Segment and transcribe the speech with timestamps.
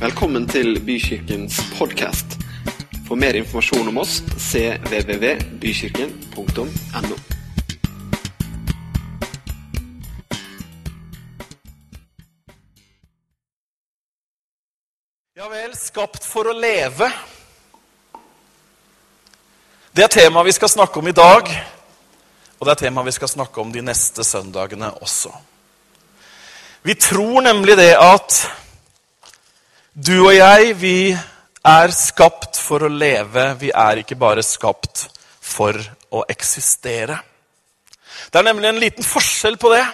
[0.00, 2.24] Velkommen til Bykirkens podkast.
[3.04, 7.16] For mer informasjon om oss cvvvbykirken.no.
[15.36, 17.12] Ja vel, skapt for å leve.
[19.92, 21.44] Det er temaet vi skal snakke om i dag,
[22.56, 25.28] og det er temaet vi skal snakke om de neste søndagene også.
[26.88, 28.48] Vi tror nemlig det at
[30.06, 31.12] du og jeg, vi
[31.66, 33.44] er skapt for å leve.
[33.60, 35.08] Vi er ikke bare skapt
[35.40, 35.76] for
[36.14, 37.18] å eksistere.
[38.30, 39.84] Det er nemlig en liten forskjell på det.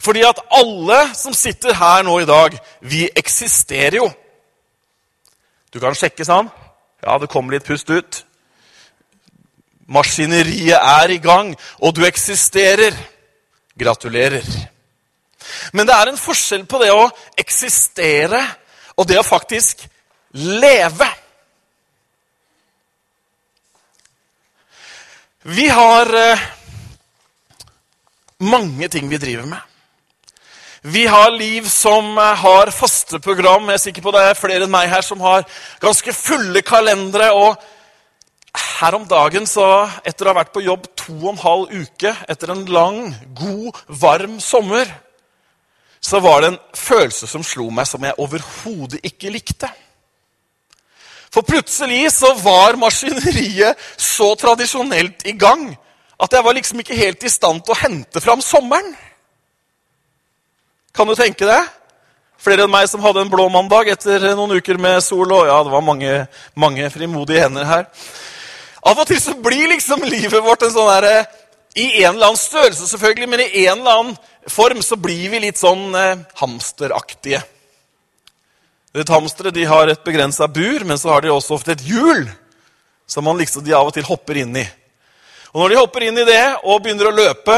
[0.00, 4.08] Fordi at alle som sitter her nå i dag, vi eksisterer jo.
[5.70, 6.48] Du kan sjekke sånn.
[7.04, 8.22] Ja, det kommer litt pust ut.
[9.90, 12.96] Maskineriet er i gang, og du eksisterer.
[13.80, 14.46] Gratulerer.
[15.72, 17.08] Men det er en forskjell på det å
[17.40, 18.40] eksistere
[18.96, 19.86] og det å faktisk
[20.34, 21.08] leve.
[25.42, 26.46] Vi har eh,
[28.44, 29.60] mange ting vi driver med.
[30.82, 33.68] Vi har liv som eh, har faste program.
[33.68, 35.46] Jeg er sikker på det er flere enn meg her som har
[35.80, 37.32] ganske fulle kalendere.
[37.32, 37.56] og
[38.54, 39.64] her om dagen, så,
[40.04, 42.98] etter å ha vært på jobb to og en halv uke etter en lang,
[43.38, 44.90] god, varm sommer,
[46.00, 49.68] så var det en følelse som slo meg som jeg overhodet ikke likte.
[51.30, 55.68] For plutselig så var maskineriet så tradisjonelt i gang
[56.20, 58.90] at jeg var liksom ikke helt i stand til å hente fram sommeren.
[60.96, 61.60] Kan du tenke det?
[62.40, 65.28] Flere enn meg som hadde en blå mandag etter noen uker med sol.
[65.28, 67.86] og ja, det var mange, mange frimodige hender her.
[68.80, 71.26] Av og til så blir liksom livet vårt en sånn derre
[71.76, 74.16] I en eller annen størrelse, selvfølgelig, men i en eller annen
[74.48, 77.42] form så blir vi litt sånn eh, hamsteraktige.
[78.94, 82.24] Et hamstere de har et begrensa bur, men så har de også ofte et hjul
[83.10, 84.66] som man liksom de av og til hopper inn i.
[85.50, 87.56] Og Når de hopper inn i det og begynner å løpe,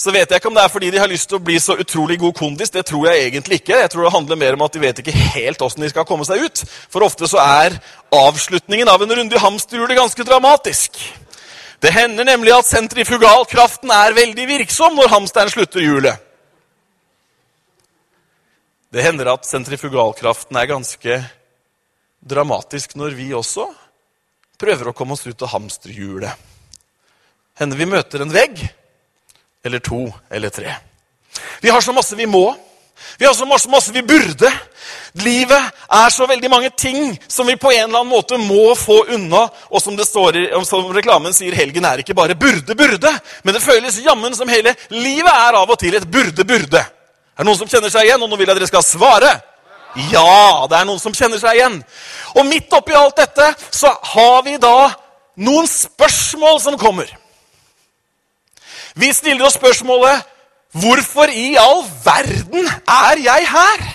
[0.00, 1.76] så vet jeg ikke om det er fordi de har lyst til å bli så
[1.78, 2.72] utrolig god kondis.
[2.72, 3.76] Det tror jeg egentlig ikke.
[3.82, 6.24] Jeg tror det handler mer om at de vet ikke helt åssen de skal komme
[6.26, 6.62] seg ut.
[6.90, 7.76] For ofte så er
[8.16, 10.96] avslutningen av en runde i hamsterhjulet ganske dramatisk.
[11.80, 16.26] Det hender nemlig at sentrifugalkraften er veldig virksom når hamsteren slutter hjulet.
[18.90, 21.20] Det hender at sentrifugalkraften er ganske
[22.20, 23.68] dramatisk når vi også
[24.60, 26.48] prøver å komme oss ut av hamsterhjulet.
[27.60, 28.60] Hender vi møter en vegg
[29.64, 30.74] eller to eller tre.
[31.62, 32.50] Vi har så masse vi må.
[33.18, 34.50] Vi har så masse, masse vi burde.
[35.12, 39.02] Livet er så veldig mange ting som vi på en eller annen måte må få
[39.16, 39.46] unna.
[39.70, 43.12] Og som det står i, som reklamen sier, helgen er ikke bare burde, burde.
[43.42, 46.80] Men det føles jammen som hele livet er av og til et burde, burde.
[46.80, 48.22] Er det noen som kjenner seg igjen?
[48.22, 49.34] Og nå vil jeg at dere skal svare.
[50.12, 51.80] Ja, det er noen som kjenner seg igjen.
[52.36, 54.90] Og midt oppi alt dette så har vi da
[55.40, 57.10] noen spørsmål som kommer.
[58.94, 60.26] Vi stiller oss spørsmålet
[60.72, 63.88] Hvorfor i all verden er jeg her?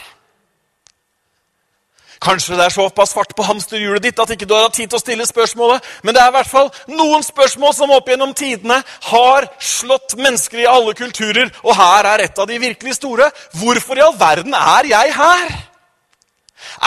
[2.26, 5.04] Kanskje det er såpass fart på hamsterhjulet ditt at ikke du har tid til å
[5.04, 8.80] stille spørsmålet, men det er i hvert fall noen spørsmål som opp gjennom tidene
[9.12, 13.30] har slått mennesker i alle kulturer, og her er et av de virkelig store.
[13.60, 15.56] Hvorfor i all verden er jeg her?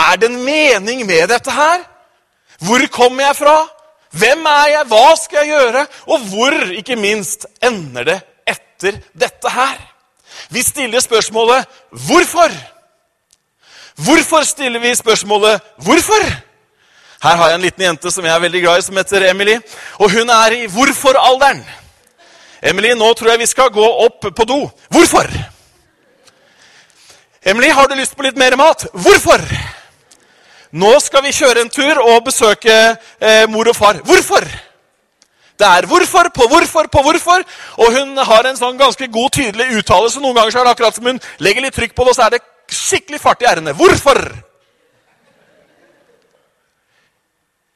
[0.09, 1.85] Er det en mening med dette her?
[2.59, 3.57] Hvor kommer jeg fra?
[4.11, 4.87] Hvem er jeg?
[4.91, 5.85] Hva skal jeg gjøre?
[6.09, 8.19] Og hvor, ikke minst, ender det
[8.79, 9.77] etter dette her?
[10.49, 12.55] Vi stiller spørsmålet 'Hvorfor?'
[13.95, 16.41] Hvorfor stiller vi spørsmålet 'Hvorfor?'
[17.21, 19.59] Her har jeg en liten jente som jeg er veldig glad i, som heter Emily.
[19.99, 21.65] Og hun er i hvorfor-alderen.
[22.63, 24.69] Emily, nå tror jeg vi skal gå opp på do.
[24.89, 25.27] Hvorfor?
[27.45, 28.87] Emily, har du lyst på litt mer mat?
[28.93, 29.41] Hvorfor?
[30.71, 33.93] Nå skal vi kjøre en tur og besøke eh, mor og far.
[33.93, 34.68] Hvorfor?
[35.59, 37.43] Det er hvorfor på hvorfor på hvorfor.
[37.83, 40.21] Og hun har en sånn ganske god, tydelig uttalelse.
[40.23, 42.27] Noen ganger så er det akkurat som hun legger litt trykk på det, og så
[42.27, 43.73] er det skikkelig fart i r-ene.
[43.75, 44.21] Hvorfor?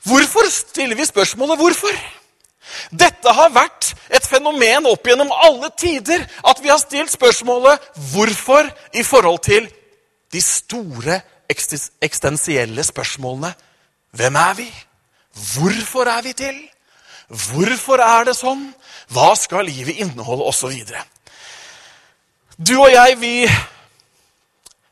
[0.03, 1.99] Hvorfor stiller vi spørsmålet 'hvorfor'?
[2.91, 6.23] Dette har vært et fenomen opp gjennom alle tider.
[6.47, 9.69] At vi har stilt spørsmålet 'hvorfor' i forhold til
[10.33, 13.53] de store eksistensielle spørsmålene.
[14.11, 14.73] Hvem er vi?
[15.33, 16.69] Hvorfor er vi til?
[17.33, 18.67] Hvorfor er det sånn?
[19.13, 20.45] Hva skal livet inneholde?
[20.45, 21.01] Og videre.
[22.57, 23.47] Du og jeg, vi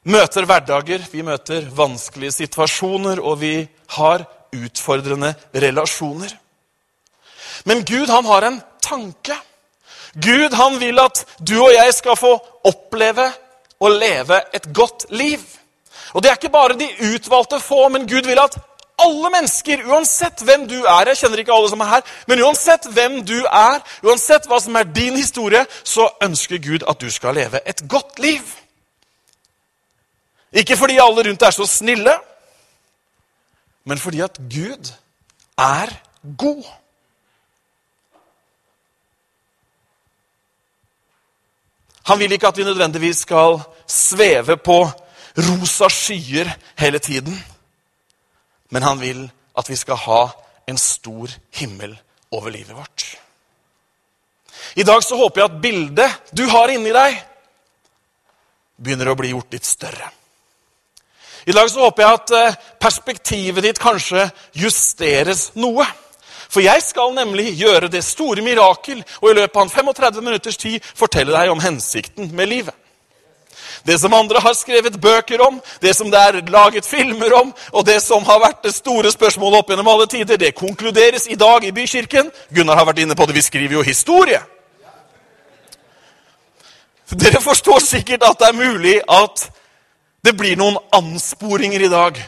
[0.09, 3.53] møter hverdager, vi møter vanskelige situasjoner, og vi
[3.97, 6.33] har utfordrende relasjoner.
[7.69, 9.37] Men Gud, han har en tanke.
[10.13, 12.33] Gud, han vil at du og jeg skal få
[12.67, 13.29] oppleve
[13.81, 15.39] og leve et godt liv.
[16.13, 18.57] Og det er ikke bare de utvalgte få, men Gud vil at
[19.01, 22.87] alle mennesker, uansett hvem du er Jeg kjenner ikke alle som er her, men uansett
[22.93, 27.35] hvem du er, uansett hva som er din historie, så ønsker Gud at du skal
[27.35, 28.43] leve et godt liv.
[30.51, 32.13] Ikke fordi alle rundt er så snille,
[33.83, 34.91] men fordi at Gud
[35.57, 35.89] er
[36.37, 36.63] god.
[42.05, 44.89] Han vil ikke at vi nødvendigvis skal sveve på
[45.37, 47.50] rosa skyer hele tiden.
[48.71, 49.25] Men han vil
[49.57, 50.21] at vi skal ha
[50.69, 51.95] en stor himmel
[52.31, 53.05] over livet vårt.
[54.75, 57.17] I dag så håper jeg at bildet du har inni deg,
[58.81, 60.07] begynner å bli gjort litt større.
[61.45, 64.27] I dag så håper jeg at eh, perspektivet ditt kanskje
[64.57, 65.85] justeres noe.
[66.51, 70.59] For jeg skal nemlig gjøre det store mirakel og i løpet av en 35 minutters
[70.59, 72.75] tid fortelle deg om hensikten med livet.
[73.87, 77.85] Det som andre har skrevet bøker om, det som det er laget filmer om, og
[77.85, 81.65] det som har vært det store spørsmålet opp gjennom alle tider, det konkluderes i dag
[81.65, 82.31] i Bykirken.
[82.55, 83.35] Gunnar har vært inne på det.
[83.35, 84.41] Vi skriver jo historie.
[87.11, 89.49] Dere forstår sikkert at det er mulig at
[90.25, 92.21] det blir noen ansporinger i dag.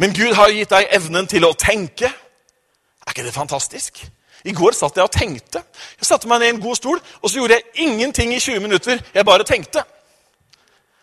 [0.00, 2.08] Men Gud har gitt deg evnen til å tenke.
[2.08, 4.00] Er ikke det fantastisk?
[4.44, 5.62] I går satt jeg og tenkte.
[6.00, 8.64] Jeg satte meg ned i en god stol, og så gjorde jeg ingenting i 20
[8.64, 9.02] minutter.
[9.14, 9.84] Jeg bare tenkte.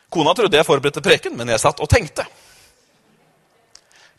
[0.10, 2.26] Kona trodde jeg forberedte preken, men jeg satt og tenkte.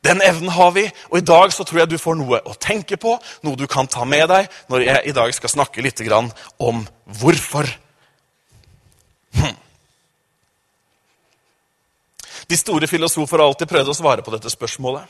[0.05, 2.97] Den evnen har vi, og i dag så tror jeg du får noe å tenke
[2.97, 6.01] på, noe du kan ta med deg når jeg i dag skal snakke litt
[6.57, 6.87] om
[7.21, 7.69] hvorfor.
[9.37, 9.57] Hm.
[12.49, 15.05] De store filosofer har alltid prøvd å svare på dette spørsmålet.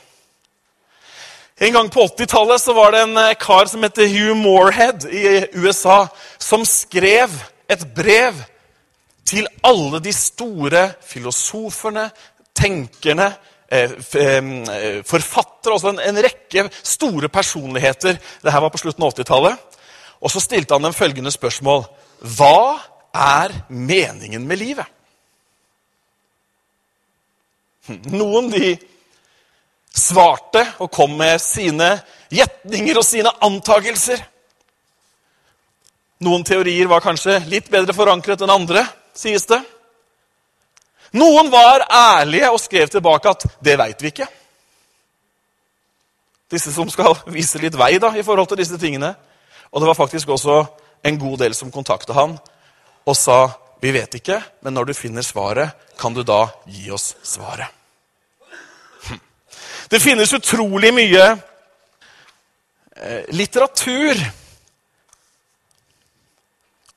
[1.61, 6.07] En gang på 80-tallet var det en eh, kar som heter Hugh Moorhead i USA,
[6.41, 7.31] som skrev
[7.69, 8.39] et brev
[9.31, 12.09] til alle de store filosoferne,
[12.55, 13.31] tenkerne,
[13.71, 18.17] eh, eh, forfattere Altså en, en rekke store personligheter.
[18.43, 19.77] Dette var på slutten av 80-tallet.
[20.21, 21.85] Og så stilte han dem følgende spørsmål.
[22.35, 22.79] Hva
[23.13, 24.85] er meningen med livet?
[28.11, 28.75] Noen de
[29.95, 31.93] svarte og kom med sine
[32.31, 34.21] gjetninger og sine antagelser.
[36.21, 39.61] Noen teorier var kanskje litt bedre forankret enn andre sies det.
[41.17, 44.27] Noen var ærlige og skrev tilbake at 'det veit vi ikke'.
[46.51, 49.15] Disse som skal vise litt vei da, i forhold til disse tingene.
[49.71, 50.65] Og det var faktisk også
[51.03, 52.39] en god del som kontakta han
[53.05, 53.49] og sa
[53.81, 57.71] 'vi vet ikke, men når du finner svaret, kan du da gi oss svaret'.
[59.09, 59.19] Hm.
[59.89, 61.41] Det finnes utrolig mye
[62.95, 64.15] eh, litteratur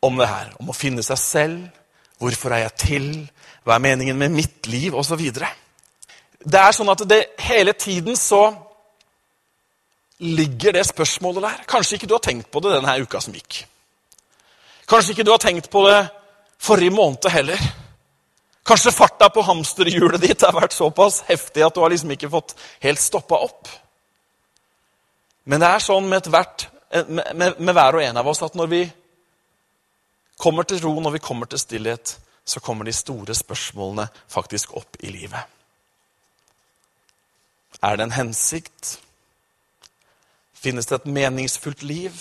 [0.02, 0.52] om det her.
[0.60, 1.68] Om å finne seg selv,
[2.18, 3.08] Hvorfor er jeg til?
[3.64, 4.94] Hva er meningen med mitt liv?
[5.18, 5.48] Videre.
[6.44, 8.42] Det er sånn at det hele tiden så
[10.24, 11.62] ligger det spørsmålet der.
[11.68, 13.64] Kanskje ikke du har tenkt på det denne uka som gikk.
[14.88, 16.02] Kanskje ikke du har tenkt på det
[16.60, 17.60] forrige måned heller.
[18.64, 22.54] Kanskje farta på hamsterhjulet ditt har vært såpass heftig at du har liksom ikke fått
[22.84, 23.68] helt stoppa opp.
[25.44, 26.68] Men det er sånn med, hvert,
[27.08, 28.84] med, med, med hver og en av oss at når vi
[30.44, 34.98] kommer til ro, når vi kommer til stillhet, så kommer de store spørsmålene faktisk opp
[35.00, 35.40] i livet.
[37.82, 38.98] Er det en hensikt?
[40.54, 42.12] Finnes det et meningsfullt liv?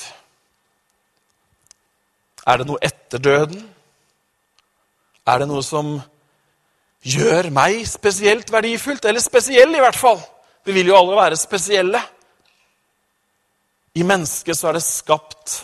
[2.48, 3.62] Er det noe etter døden?
[5.28, 5.94] Er det noe som
[7.04, 9.06] gjør meg spesielt verdifullt?
[9.06, 10.20] Eller spesiell, i hvert fall.
[10.64, 12.00] Vi vil jo alle være spesielle.
[13.96, 15.60] I mennesket så er det skapt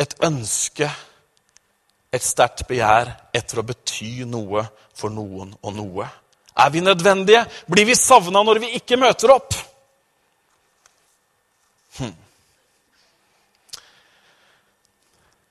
[0.00, 0.88] et ønske
[2.14, 4.62] et sterkt begjær etter å bety noe
[4.94, 6.06] for noen og noe.
[6.54, 7.42] Er vi nødvendige?
[7.66, 9.56] Blir vi savna når vi ikke møter opp?
[11.98, 12.14] Hm.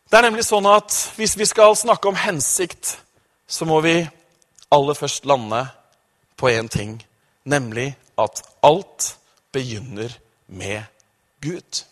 [0.08, 2.98] Det er nemlig sånn at hvis vi skal snakke om hensikt,
[3.48, 3.98] så må vi
[4.74, 5.65] aller først lande
[6.39, 6.96] på én ting,
[7.43, 9.15] nemlig at alt
[9.53, 10.13] begynner
[10.48, 10.86] med
[11.43, 11.84] Gud.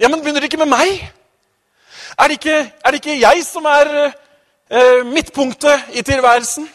[0.00, 1.06] Ja, men begynner det ikke med meg?
[2.18, 3.92] Er det ikke, er det ikke jeg som er
[4.70, 6.68] eh, midtpunktet i tilværelsen?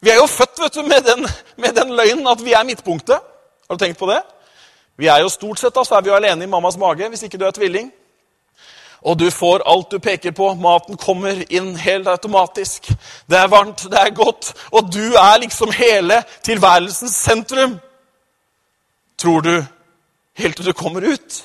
[0.00, 1.26] Vi er jo født vet du, med den,
[1.56, 3.20] med den løgnen at vi er midtpunktet.
[3.68, 4.22] Har du tenkt på det?
[4.96, 7.22] Vi er jo Stort sett da, så er vi jo alene i mammas mage hvis
[7.22, 7.92] ikke du er tvilling.
[9.00, 10.54] Og du får alt du peker på.
[10.60, 12.90] Maten kommer inn helt automatisk.
[13.30, 17.78] Det er varmt, det er godt, og du er liksom hele tilværelsens sentrum.
[19.18, 19.54] Tror du
[20.36, 21.44] helt til du kommer ut.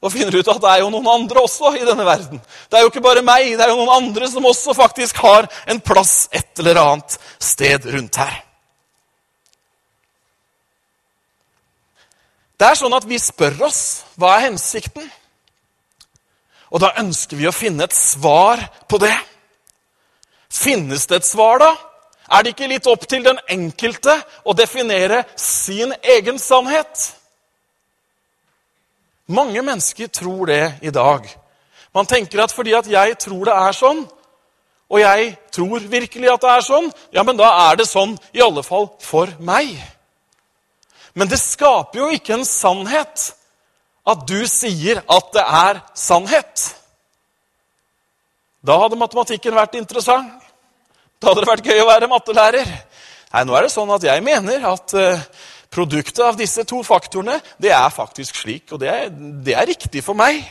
[0.00, 2.40] Og finner ut at det er jo noen andre også i denne verden.
[2.40, 5.48] Det er jo ikke bare meg, det er jo noen andre som også faktisk har
[5.68, 8.38] en plass et eller annet sted rundt her.
[12.60, 13.82] Det er sånn at vi spør oss
[14.20, 15.04] hva er hensikten?
[16.70, 19.14] Og da ønsker vi å finne et svar på det.
[20.50, 21.70] Finnes det et svar, da?
[22.30, 24.14] Er det ikke litt opp til den enkelte
[24.46, 27.08] å definere sin egen sannhet?
[29.30, 31.26] Mange mennesker tror det i dag.
[31.94, 34.02] Man tenker at fordi at jeg tror det er sånn,
[34.90, 38.42] og jeg tror virkelig at det er sånn, ja, men da er det sånn i
[38.42, 39.70] alle fall for meg.
[41.14, 43.30] Men det skaper jo ikke en sannhet
[44.10, 46.66] at du sier at det er sannhet.
[48.66, 50.32] Da hadde matematikken vært interessant.
[51.20, 52.74] Da hadde det vært gøy å være mattelærer.
[53.30, 55.22] Nei, nå er det sånn at jeg mener at uh,
[55.70, 60.02] produktet av disse to faktorene, det er faktisk slik, og det er, det er riktig
[60.04, 60.42] for meg.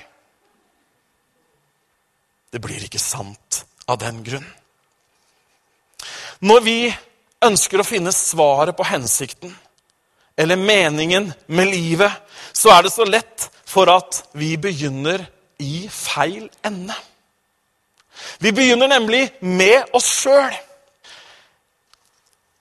[2.49, 4.47] Det blir ikke sant av den grunn.
[6.39, 6.79] Når vi
[7.43, 9.51] ønsker å finne svaret på hensikten,
[10.39, 12.11] eller meningen med livet,
[12.55, 15.25] så er det så lett for at vi begynner
[15.59, 16.95] i feil ende.
[18.39, 20.55] Vi begynner nemlig med oss sjøl.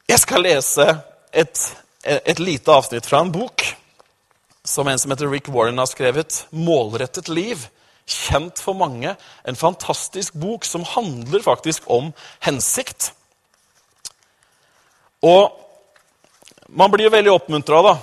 [0.08, 0.86] Jeg skal lese
[1.32, 1.62] et,
[2.08, 3.64] et, lite avsnitt fra en bok
[4.64, 6.46] som en som heter Rick Warren har skrevet.
[6.50, 7.68] 'Målrettet liv'.
[8.08, 9.16] Kjent for mange.
[9.44, 13.12] En fantastisk bok som handler faktisk om hensikt.
[15.22, 15.52] Og
[16.68, 17.94] man blir jo veldig oppmuntra, da.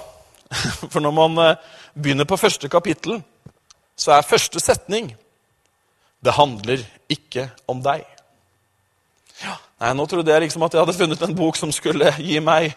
[0.91, 1.55] For når man eh,
[1.93, 3.23] begynner på første kapittel,
[3.97, 5.15] så er første setning
[6.25, 8.05] Det handler ikke om deg.
[9.43, 12.39] Ja, nei, Nå trodde jeg liksom at jeg hadde funnet en bok som skulle gi
[12.39, 12.73] meg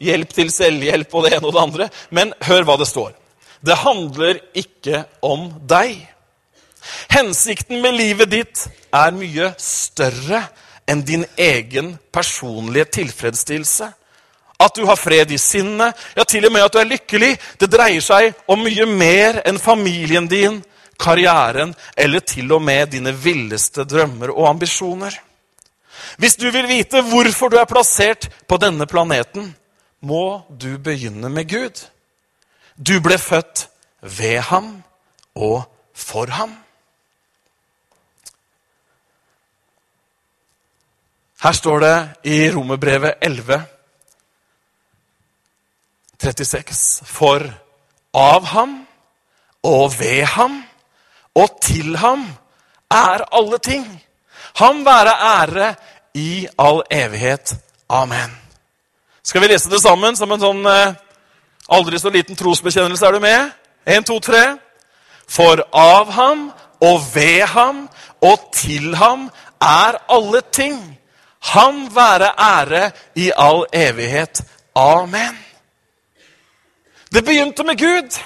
[0.00, 1.88] hjelp til selvhjelp og det ene og det andre.
[2.10, 3.12] Men hør hva det står.
[3.60, 5.98] Det handler ikke om deg.
[7.12, 8.66] Hensikten med livet ditt
[8.96, 10.46] er mye større
[10.88, 13.90] enn din egen personlige tilfredsstillelse.
[14.60, 17.30] At du har fred i sinnet, ja, til og med at du er lykkelig.
[17.60, 20.58] Det dreier seg om mye mer enn familien din,
[21.00, 25.14] karrieren eller til og med dine villeste drømmer og ambisjoner.
[26.20, 29.54] Hvis du vil vite hvorfor du er plassert på denne planeten,
[30.00, 31.84] må du begynne med Gud.
[32.76, 33.68] Du ble født
[34.00, 34.82] ved ham
[35.34, 35.62] og
[35.94, 36.54] for ham.
[41.42, 43.62] Her står det i Romerbrevet 11
[46.20, 47.06] 36.
[47.06, 47.44] For
[48.14, 48.74] av ham
[49.64, 50.60] og ved ham
[51.34, 52.26] og til ham
[52.90, 53.86] er alle ting.
[54.60, 55.74] Ham være ære
[56.14, 57.54] i all evighet.
[57.88, 58.49] Amen.
[59.22, 60.94] Skal vi lese det sammen som en sånn eh,
[61.68, 63.06] aldri så liten trosbekjennelse?
[63.06, 63.52] Er du med?
[63.86, 64.56] Én, to, tre.
[65.30, 66.48] For av ham
[66.80, 67.84] og ved ham
[68.24, 69.28] og til ham
[69.60, 70.80] er alle ting.
[71.52, 74.42] Ham være ære i all evighet.
[74.76, 75.36] Amen.
[77.12, 78.18] Det begynte med Gud.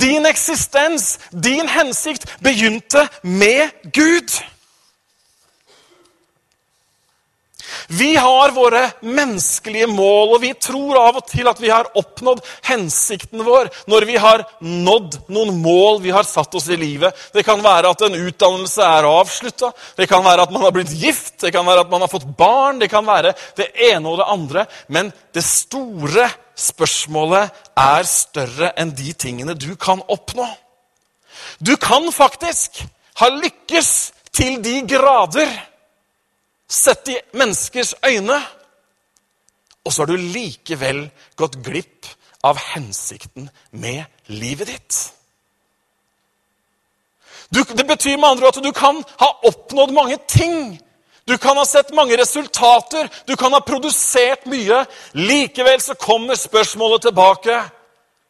[0.00, 4.42] Din eksistens, din hensikt, begynte med Gud.
[7.88, 12.42] Vi har våre menneskelige mål, og vi tror av og til at vi har oppnådd
[12.68, 17.14] hensikten vår når vi har nådd noen mål vi har satt oss i livet.
[17.34, 20.94] Det kan være at en utdannelse er avslutta, det kan være at man har blitt
[20.96, 24.20] gift, det kan være at man har fått barn, det kan være det ene og
[24.20, 24.66] det andre.
[24.88, 30.46] Men det store spørsmålet er større enn de tingene du kan oppnå.
[31.60, 32.82] Du kan faktisk
[33.20, 33.90] ha lykkes
[34.36, 35.48] til de grader
[36.68, 38.40] sett i menneskers øyne.
[39.84, 41.06] Og så har du likevel
[41.38, 42.08] gått glipp
[42.46, 44.96] av hensikten med livet ditt.
[47.54, 50.74] Du, det betyr med andre ord at du kan ha oppnådd mange ting.
[51.26, 54.84] Du kan ha sett mange resultater, du kan ha produsert mye.
[55.14, 57.60] Likevel så kommer spørsmålet tilbake.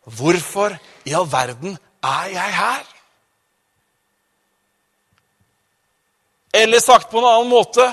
[0.05, 2.85] Hvorfor i all verden er jeg her?
[6.55, 7.85] Eller sagt på en annen måte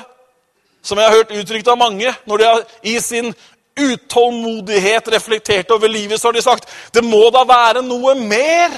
[0.84, 3.32] som jeg har hørt uttrykt av mange når de har i sin
[3.80, 8.76] utålmodighet reflektert over livet, så har de sagt det må da være noe mer.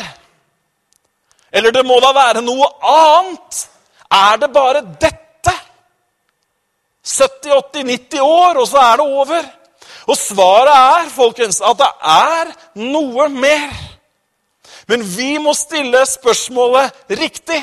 [1.51, 3.65] Eller det må da være noe annet.
[4.11, 5.21] Er det bare dette?
[7.05, 9.49] 70-80-90 år, og så er det over.
[10.09, 13.69] Og svaret er, folkens, at det er noe mer.
[14.89, 17.61] Men vi må stille spørsmålet riktig.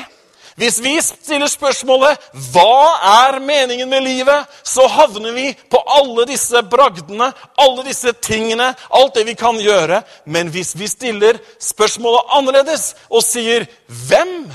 [0.55, 6.63] Hvis vi stiller spørsmålet 'Hva er meningen med livet?', så havner vi på alle disse
[6.63, 10.03] bragdene, alle disse tingene, alt det vi kan gjøre.
[10.25, 14.51] Men hvis vi stiller spørsmålet annerledes og sier 'Hvem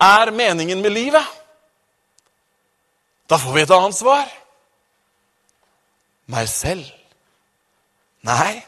[0.00, 1.26] er meningen med livet?',
[3.30, 4.26] da får vi et annet svar.
[6.26, 6.84] Meg selv.
[8.22, 8.62] Nei,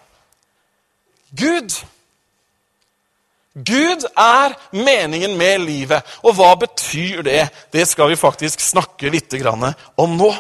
[1.37, 1.85] Gud.
[3.65, 6.07] Gud er meningen med livet.
[6.23, 7.49] Og hva betyr det?
[7.73, 9.35] Det skal vi faktisk snakke litt
[9.97, 10.31] om nå.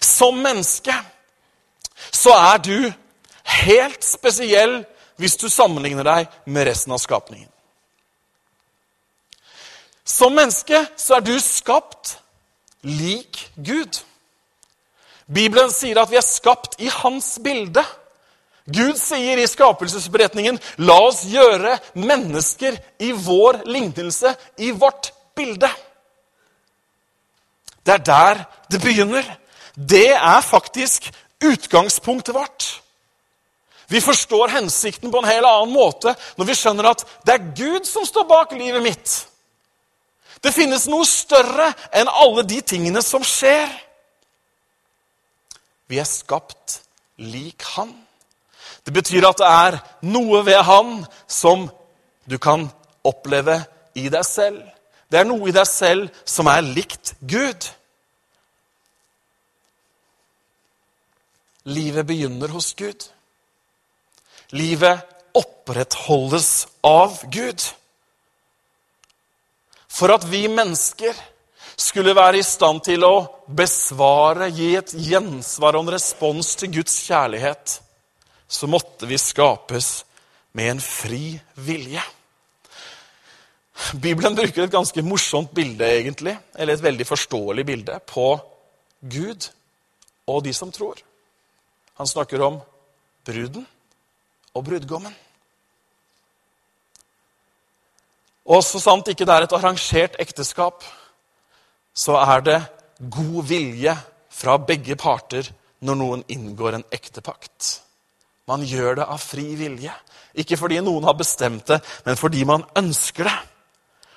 [0.00, 0.94] Som menneske
[2.14, 2.92] så er du
[3.64, 4.82] helt spesiell
[5.20, 7.50] hvis du sammenligner deg med resten av skapningen.
[10.04, 12.18] Som menneske så er du skapt
[12.84, 14.02] lik Gud.
[15.26, 17.82] Bibelen sier at vi er skapt i hans bilde.
[18.64, 25.70] Gud sier i skapelsesberetningen, 'La oss gjøre mennesker i vår lignelse, i vårt bilde'.
[27.84, 29.24] Det er der det begynner.
[29.76, 31.10] Det er faktisk
[31.44, 32.80] utgangspunktet vårt.
[33.88, 37.84] Vi forstår hensikten på en helt annen måte når vi skjønner at det er Gud
[37.84, 39.26] som står bak livet mitt.
[40.40, 43.68] Det finnes noe større enn alle de tingene som skjer.
[45.88, 46.80] Vi er skapt
[47.20, 47.92] lik Han.
[48.84, 49.78] Det betyr at det er
[50.12, 50.98] noe ved Han
[51.30, 51.68] som
[52.28, 52.66] du kan
[53.04, 53.58] oppleve
[53.96, 54.60] i deg selv.
[55.08, 57.68] Det er noe i deg selv som er likt Gud.
[61.64, 63.06] Livet begynner hos Gud.
[64.52, 65.00] Livet
[65.34, 67.62] opprettholdes av Gud.
[69.88, 71.16] For at vi mennesker
[71.76, 73.14] skulle være i stand til å
[73.48, 77.80] besvare, gi et gjensvar og en respons til Guds kjærlighet,
[78.48, 80.04] så måtte vi skapes
[80.52, 82.02] med en fri vilje.
[83.98, 88.28] Bibelen bruker et ganske morsomt bilde, egentlig, eller et veldig forståelig bilde, på
[89.00, 89.48] Gud
[90.30, 91.00] og de som tror.
[91.98, 92.60] Han snakker om
[93.26, 93.66] bruden
[94.54, 95.14] og brudgommen.
[98.44, 100.84] Og så sant ikke det er et arrangert ekteskap,
[101.94, 102.58] så er det
[103.10, 103.94] god vilje
[104.30, 105.48] fra begge parter
[105.84, 107.83] når noen inngår en ektepakt.
[108.50, 109.92] Man gjør det av fri vilje.
[110.34, 113.36] Ikke fordi noen har bestemt det, men fordi man ønsker det.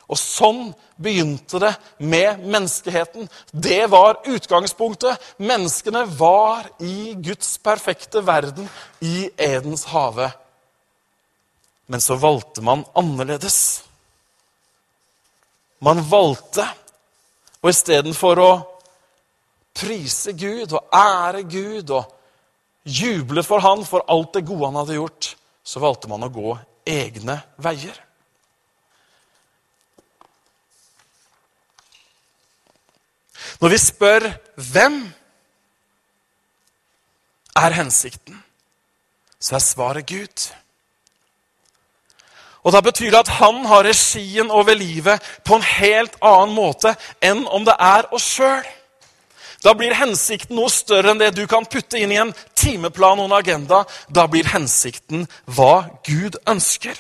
[0.08, 0.70] Og sånn
[1.04, 3.28] begynte det med menneskeheten.
[3.52, 5.20] Det var utgangspunktet.
[5.44, 8.70] Menneskene var i Guds perfekte verden,
[9.04, 10.30] i Edens hage.
[11.92, 13.84] Men så valgte man annerledes.
[15.84, 16.66] Man valgte,
[17.62, 18.52] og istedenfor å
[19.78, 22.17] prise Gud og ære Gud og
[22.88, 25.32] juble for han for alt det gode han hadde gjort,
[25.64, 26.56] så valgte man å gå
[26.88, 27.96] egne veier.
[33.58, 34.28] Når vi spør
[34.70, 34.98] hvem
[37.58, 38.38] er hensikten,
[39.40, 40.48] så er svaret Gud.
[42.68, 46.92] Og Da betyr det at han har regien over livet på en helt annen måte
[47.24, 48.66] enn om det er oss sjøl.
[49.64, 53.30] Da blir hensikten noe større enn det du kan putte inn i en timeplan og
[53.30, 53.84] en agenda.
[54.10, 56.98] Da blir hensikten hva Gud ønsker.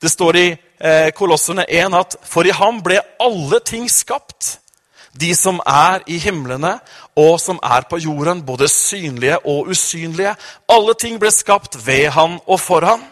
[0.00, 4.58] Det står i eh, Kolosserne 1 at for i ham ble alle ting skapt.
[5.16, 6.76] De som er i himlene
[7.16, 10.34] og som er på jorden, både synlige og usynlige.
[10.68, 13.02] Alle ting ble skapt ved han og for han.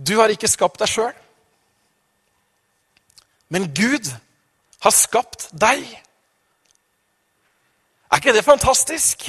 [0.00, 1.12] Du har ikke skapt deg sjøl.
[3.52, 4.08] Men Gud
[4.84, 5.82] har skapt deg.
[8.12, 9.24] Er ikke det fantastisk?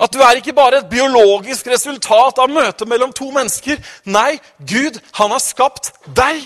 [0.00, 3.80] At du er ikke bare et biologisk resultat av møtet mellom to mennesker.
[4.06, 6.44] Nei, Gud, han har skapt deg.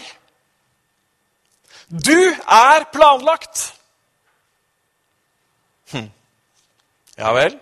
[1.92, 3.66] Du er planlagt.
[5.92, 6.08] Hm.
[7.20, 7.58] Ja vel?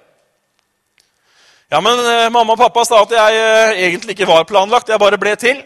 [1.71, 5.03] Ja, men eh, mamma og pappa sa at jeg eh, egentlig ikke var planlagt, jeg
[5.03, 5.61] bare ble til.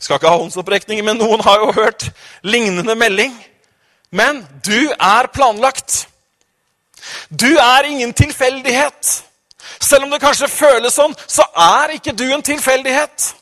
[0.00, 2.08] Skal ikke ha håndsopprekninger, men noen har jo hørt
[2.42, 3.34] lignende melding.
[4.12, 6.06] Men du er planlagt.
[7.30, 9.12] Du er ingen tilfeldighet.
[9.80, 13.32] Selv om det kanskje føles sånn, så er ikke du en tilfeldighet.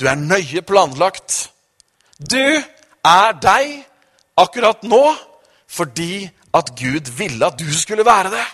[0.00, 1.50] Du er nøye planlagt.
[2.18, 3.82] Du er deg
[4.38, 5.04] akkurat nå
[5.72, 8.48] fordi at Gud ville at du skulle være det.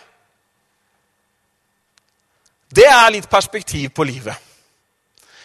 [2.78, 4.47] Det er litt perspektiv på livet.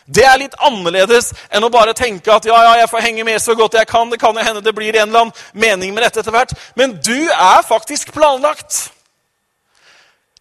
[0.05, 3.39] Det er litt annerledes enn å bare tenke at ja, ja, jeg får henge med
[3.41, 4.09] så godt jeg kan.
[4.11, 6.51] Det kan jo hende det blir en eller annen mening med dette etter hvert.
[6.75, 8.89] Men du er faktisk planlagt.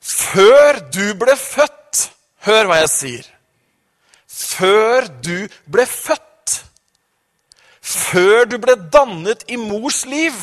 [0.02, 1.78] Før du ble født
[2.42, 3.26] Hør hva jeg sier.
[4.26, 6.56] før du ble født.
[7.82, 10.34] Før du ble dannet i mors liv,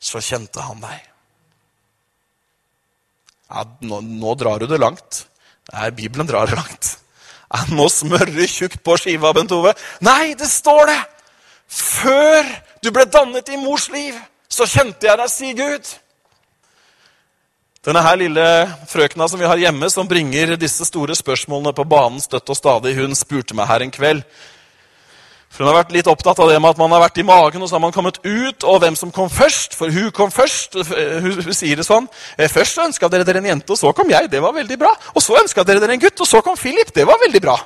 [0.00, 1.08] så kjente han deg.
[3.50, 5.24] Ja, nå, nå drar du det langt.
[5.70, 6.96] Nei, Bibelen drar langt.
[7.50, 9.74] Jeg må smøre tjukt på skiva, Bent Ove.
[10.06, 11.00] Nei, det står det!
[11.70, 12.46] Før
[12.82, 14.16] du ble dannet i mors liv,
[14.50, 15.90] så kjente jeg deg, si Gud.
[17.86, 18.46] Denne her lille
[18.90, 22.96] frøkna som vi har hjemme, som bringer disse store spørsmålene på banen støtt og stadig,
[22.98, 24.24] hun spurte meg her en kveld.
[25.50, 27.62] For Hun har vært litt opptatt av det med at man har vært i magen,
[27.62, 29.74] og så har man kommet ut, og hvem som kom først.
[29.74, 30.78] For hun kom først.
[30.86, 32.06] Hun, hun sier det sånn.
[32.38, 34.30] «Eh, Først så ønska dere dere en jente, og så kom jeg.
[34.30, 34.94] Det var veldig bra.
[35.10, 36.94] Og så ønska dere dere en gutt, og så kom Philip.
[36.94, 37.58] Det var veldig bra.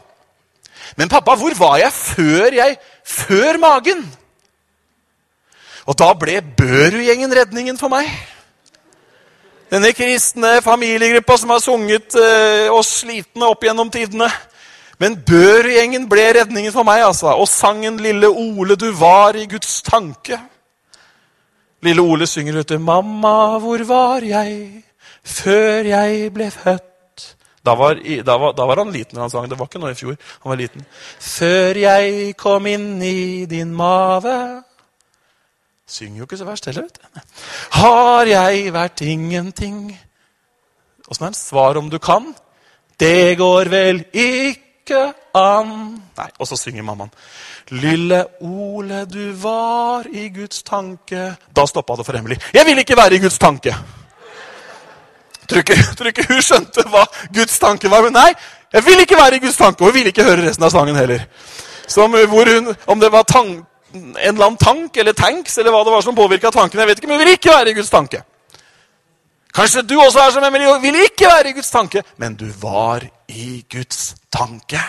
[0.97, 4.01] Men pappa, hvor var jeg før jeg Før magen?
[5.85, 8.09] Og da ble Børud-gjengen redningen for meg.
[9.69, 14.31] Denne kristne familiegruppa som har sunget eh, oss slitne opp gjennom tidene.
[14.99, 17.35] Men Børud-gjengen ble redningen for meg, altså.
[17.35, 20.39] Og sangen 'Lille Ole, du var i Guds tanke'.
[21.83, 24.85] Lille Ole synger ute 'Mamma, hvor var jeg
[25.25, 26.91] før jeg ble født'?
[27.65, 29.49] Da var, da, var, da var han liten han sang.
[29.49, 30.17] Det var ikke nå i fjor.
[30.43, 30.85] Han var liten.
[31.21, 34.63] Før jeg kom inn i din mave
[35.87, 37.21] Synger jo ikke så verst heller, vet du.
[37.77, 39.93] Har jeg vært ingenting?
[41.11, 41.39] Åssen er det?
[41.39, 42.31] Svar om du kan.
[43.01, 45.71] Det går vel ikke an
[46.17, 47.11] Nei, og så synger mammaen.
[47.71, 52.37] Lille Ole, du var i Guds tanke Da stoppa det for Emily.
[52.55, 53.75] Jeg vil ikke være i Guds tanke!
[55.49, 55.77] Tror ikke,
[56.09, 58.07] ikke hun skjønte hva Guds tanke var.
[58.07, 58.31] Men nei,
[58.73, 60.97] jeg vil ikke være i Guds tanke, og hun ville ikke høre resten av sangen
[60.97, 61.27] heller.
[61.87, 63.51] Som hvor hun, Om det var tang,
[63.95, 66.99] en eller annen tank eller tanks eller hva det var som påvirka tanken, jeg vet
[66.99, 68.23] ikke, men hun vil ikke være i Guds tanke.
[69.55, 72.49] Kanskje du også er som Emilie og vil ikke være i Guds tanke, men du
[72.63, 74.81] var i Guds tanke.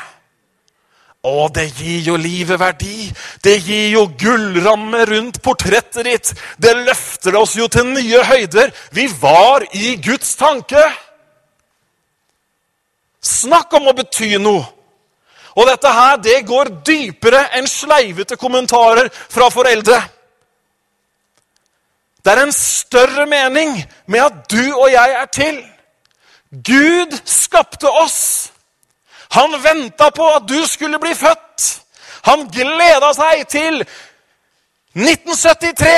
[1.26, 3.08] Å, det gir jo livet verdi.
[3.42, 6.34] Det gir jo gullramme rundt portrettet ditt.
[6.62, 8.70] Det løfter oss jo til nye høyder.
[8.94, 10.84] Vi var i Guds tanke.
[13.26, 14.68] Snakk om å bety noe.
[15.56, 20.02] Og dette her, det går dypere enn sleivete kommentarer fra foreldre.
[22.26, 23.78] Det er en større mening
[24.12, 25.62] med at du og jeg er til.
[26.64, 28.52] Gud skapte oss.
[29.36, 31.82] Han venta på at du skulle bli født.
[32.26, 33.82] Han gleda seg til
[34.96, 35.96] 1973.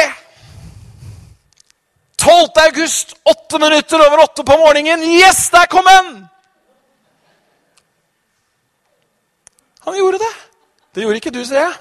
[2.17, 2.49] 12.
[2.65, 5.05] august, åtte minutter over åtte på morgenen.
[5.05, 6.15] Yes, der kom en!
[9.85, 10.33] Han gjorde det.
[10.95, 11.75] Det gjorde ikke du, ser jeg.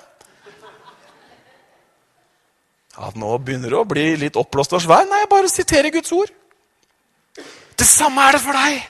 [2.96, 5.08] Ja, Nå begynner det å bli litt oppblåst og svær.
[5.08, 6.35] Nei, jeg bare siterer Guds ord.
[7.78, 8.84] Det samme er det for deg.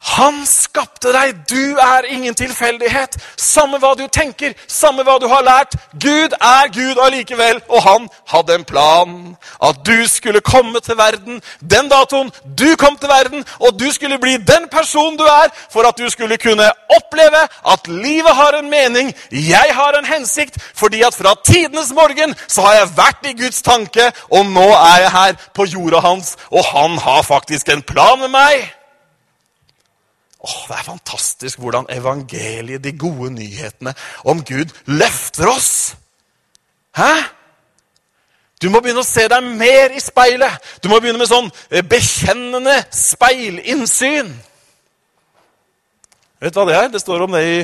[0.00, 1.42] Han skapte deg.
[1.50, 3.16] Du er ingen tilfeldighet.
[3.36, 5.76] Samme hva du tenker, samme hva du har lært.
[5.92, 9.36] Gud er Gud allikevel, og han hadde en plan.
[9.62, 14.18] At du skulle komme til verden den datoen du kom til verden, og du skulle
[14.18, 18.70] bli den personen du er, for at du skulle kunne oppleve at livet har en
[18.70, 23.36] mening, jeg har en hensikt, fordi at fra tidenes morgen så har jeg vært i
[23.42, 27.82] Guds tanke, og nå er jeg her på jorda hans, og han har faktisk en
[27.82, 28.79] plan med meg.
[30.40, 35.96] Åh, Det er fantastisk hvordan evangeliet, de gode nyhetene om Gud, løfter oss.
[36.96, 37.12] Hæ?
[38.60, 40.60] Du må begynne å se deg mer i speilet.
[40.84, 44.32] Du må begynne med sånn eh, bekjennende speilinnsyn.
[46.40, 46.90] Vet du hva det er?
[46.92, 47.60] Det står om det i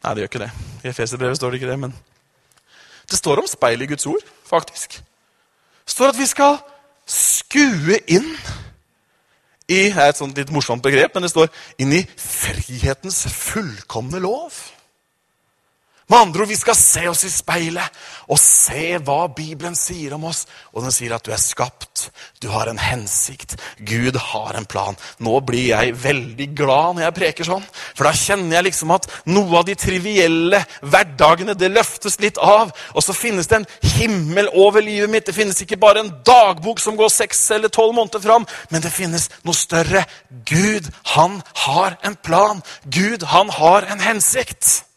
[0.00, 0.52] Nei, det gjør ikke det.
[0.80, 1.92] I Efeserbrevet står det ikke det, men
[3.10, 4.96] Det står om speil i Guds ord, faktisk.
[5.84, 6.56] Det står at vi skal
[7.10, 8.28] skue inn
[9.70, 14.79] i er et sånt litt morsomt begrep, men det står 'inn i frihetens fullkomne lov'.
[16.10, 20.24] Med andre ord, vi skal se oss i speilet og se hva Bibelen sier om
[20.26, 20.40] oss.
[20.74, 22.08] Og den sier at du er skapt,
[22.42, 23.54] du har en hensikt,
[23.86, 24.98] Gud har en plan.
[25.22, 27.62] Nå blir jeg veldig glad når jeg preker sånn,
[27.94, 32.74] for da kjenner jeg liksom at noe av de trivielle hverdagene det løftes litt av.
[32.96, 33.70] Og så finnes det en
[34.00, 35.30] himmel over livet mitt.
[35.30, 38.90] Det finnes ikke bare en dagbok som går seks eller tolv måneder fram, men det
[38.90, 40.08] finnes noe større.
[40.42, 42.66] Gud, han har en plan.
[42.90, 44.89] Gud, han har en hensikt.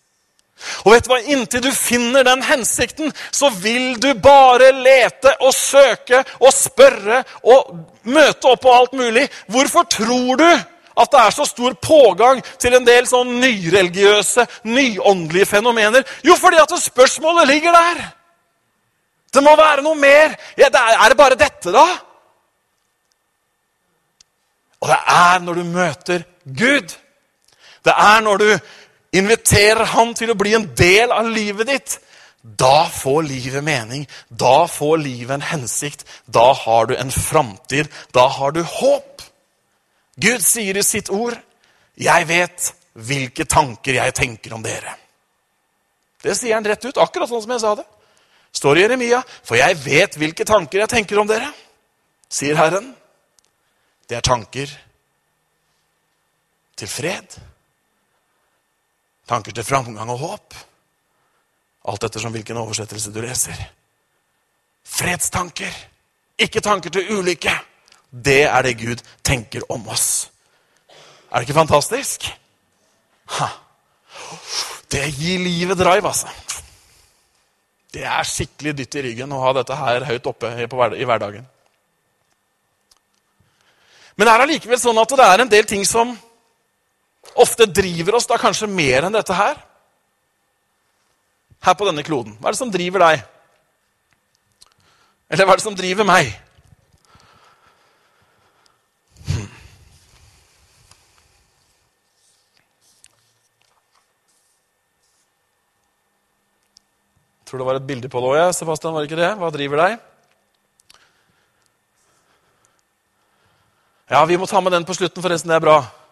[0.84, 1.20] Og vet du hva?
[1.34, 7.74] Inntil du finner den hensikten, så vil du bare lete og søke og spørre og
[8.04, 9.28] møte opp på alt mulig.
[9.52, 10.50] Hvorfor tror du
[10.94, 16.06] at det er så stor pågang til en del sånn nyreligiøse, nyåndelige fenomener?
[16.24, 18.04] Jo, fordi at spørsmålet ligger der.
[19.34, 20.36] Det må være noe mer.
[20.58, 21.88] Ja, det er, er det bare dette, da?
[24.84, 26.94] Og det er når du møter Gud.
[27.86, 28.50] Det er når du
[29.14, 32.00] inviterer han til å bli en del av livet ditt.
[32.44, 34.08] Da får livet mening.
[34.28, 36.04] Da får livet en hensikt.
[36.26, 37.88] Da har du en framtid.
[38.12, 39.22] Da har du håp.
[40.20, 41.38] Gud sier i sitt ord,
[41.98, 44.98] 'Jeg vet hvilke tanker jeg tenker om dere'.
[46.24, 47.86] Det sier han rett ut, akkurat sånn som jeg sa det.
[48.54, 51.54] Står i Jeremia, 'For jeg vet hvilke tanker jeg tenker om dere',
[52.30, 52.96] sier Herren.
[54.08, 54.68] Det er tanker
[56.76, 57.53] til fred.
[59.28, 60.56] Tanker til framgang og håp.
[61.88, 63.60] Alt ettersom hvilken oversettelse du leser.
[64.84, 65.74] Fredstanker,
[66.40, 67.54] ikke tanker til ulykke.
[68.12, 70.30] Det er det Gud tenker om oss.
[71.32, 72.28] Er det ikke fantastisk?
[73.40, 73.48] Ha.
[74.92, 76.28] Det gir livet drive, altså.
[77.94, 81.46] Det er skikkelig dytt i ryggen å ha dette her høyt oppe i hverdagen.
[84.16, 86.14] Men det er allikevel sånn at det er en del ting som
[87.40, 89.60] ofte driver oss, da kanskje mer enn dette her.
[91.64, 92.36] Her på denne kloden.
[92.40, 93.24] Hva er det som driver deg?
[95.32, 96.34] Eller hva er det som driver meg?
[107.40, 108.94] Jeg tror det var et bilde på det òg, Sebastian.
[108.94, 109.34] var det ikke det?
[109.38, 110.00] Hva driver deg?
[114.10, 115.50] Ja, vi må ta med den på slutten, forresten.
[115.50, 116.03] Det er bra.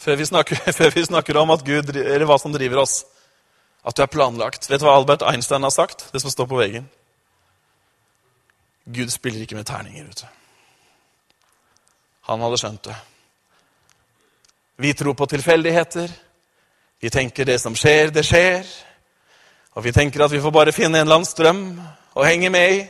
[0.00, 3.04] Før vi snakker, før vi snakker om Gud, hva som driver oss.
[3.84, 4.70] At du er planlagt.
[4.70, 6.06] Vet du hva Albert Einstein har sagt?
[6.12, 6.86] Det som står på veggen.
[8.84, 10.08] Gud spiller ikke med terninger.
[10.08, 10.28] ute.
[12.28, 12.96] Han hadde skjønt det.
[14.76, 16.10] Vi tror på tilfeldigheter.
[17.00, 18.64] Vi tenker det som skjer, det skjer.
[19.76, 21.82] Og vi tenker at vi får bare finne en eller annen
[22.14, 22.80] å henge med i.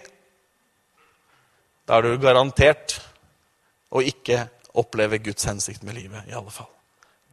[1.85, 2.99] Da er du garantert
[3.91, 4.47] å ikke
[4.81, 6.29] oppleve Guds hensikt med livet.
[6.29, 6.71] i alle fall.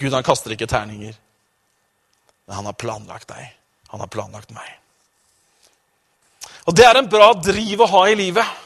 [0.02, 1.14] Gud han kaster ikke terninger.
[2.48, 3.52] Men han har planlagt deg.
[3.94, 4.68] Han har planlagt meg.
[6.66, 8.60] Og Det er en bra driv å ha i livet.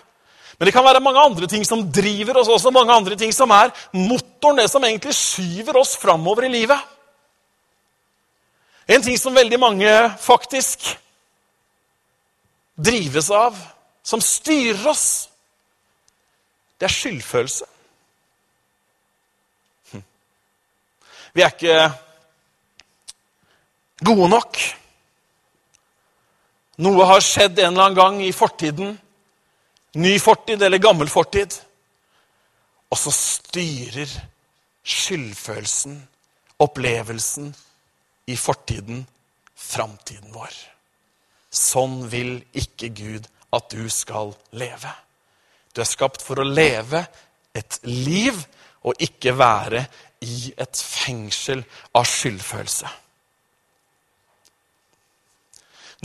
[0.55, 2.71] Men det kan være mange andre ting som driver oss også.
[2.71, 6.79] mange andre ting som er motoren, det som egentlig skyver oss framover i livet.
[8.87, 10.85] En ting som veldig mange faktisk
[12.77, 13.55] drives av,
[14.03, 15.29] som styrer oss,
[16.79, 17.65] det er skyldfølelse.
[21.35, 21.79] Vi er ikke
[24.07, 24.59] gode nok.
[26.85, 28.95] Noe har skjedd en eller annen gang i fortiden.
[29.99, 31.57] Ny fortid eller gammel fortid.
[32.91, 34.11] Og så styrer
[34.85, 35.97] skyldfølelsen,
[36.63, 37.51] opplevelsen,
[38.25, 39.03] i fortiden
[39.55, 40.53] framtiden vår.
[41.51, 44.91] Sånn vil ikke Gud at du skal leve.
[45.75, 47.03] Du er skapt for å leve
[47.55, 48.39] et liv
[48.85, 49.85] og ikke være
[50.25, 51.63] i et fengsel
[51.95, 52.89] av skyldfølelse.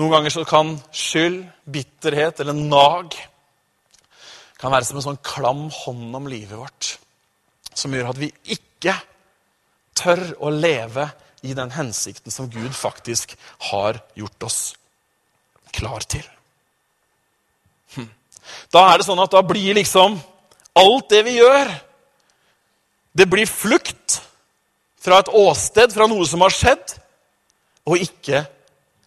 [0.00, 3.16] Noen ganger så kan skyld, bitterhet eller nag
[4.61, 6.94] kan være som en sånn klam hånd om livet vårt,
[7.72, 8.94] som gjør at vi ikke
[9.96, 11.09] tør å leve
[11.48, 13.33] i den hensikten som Gud faktisk
[13.70, 14.61] har gjort oss
[15.72, 16.24] klar til.
[17.96, 18.11] Hm.
[18.72, 20.18] Da er det sånn at da blir liksom
[20.80, 21.72] alt det vi gjør
[23.12, 24.20] Det blir flukt
[25.00, 26.96] fra et åsted, fra noe som har skjedd,
[27.88, 28.44] og ikke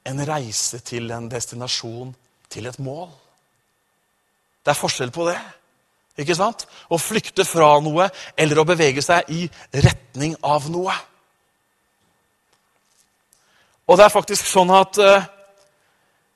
[0.09, 2.11] en reise til en destinasjon,
[2.51, 3.09] til et mål.
[4.63, 5.39] Det er forskjell på det.
[6.21, 6.67] Ikke sant?
[6.93, 10.93] Å flykte fra noe eller å bevege seg i retning av noe.
[13.89, 15.25] Og det er faktisk sånn at uh,